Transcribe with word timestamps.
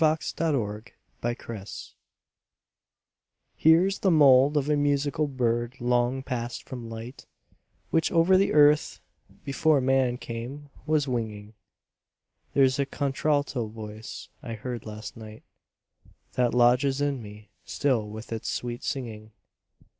IN 0.01 0.07
A 0.07 0.17
MUSEUM 0.17 0.81
I 1.21 1.35
HEREŌĆÖS 3.61 3.99
the 4.01 4.09
mould 4.09 4.57
of 4.57 4.67
a 4.67 4.75
musical 4.75 5.27
bird 5.27 5.75
long 5.79 6.23
passed 6.23 6.63
from 6.67 6.89
light, 6.89 7.27
Which 7.91 8.11
over 8.11 8.35
the 8.35 8.51
earth 8.51 8.99
before 9.45 9.79
man 9.79 10.17
came 10.17 10.71
was 10.87 11.07
winging; 11.07 11.53
ThereŌĆÖs 12.55 12.79
a 12.79 12.85
contralto 12.87 13.67
voice 13.67 14.29
I 14.41 14.55
heard 14.55 14.87
last 14.87 15.15
night, 15.15 15.43
That 16.33 16.55
lodges 16.55 16.99
in 16.99 17.21
me 17.21 17.49
still 17.63 18.09
with 18.09 18.31
its 18.33 18.49
sweet 18.49 18.83
singing. 18.83 19.33